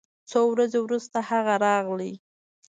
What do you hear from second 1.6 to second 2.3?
راغی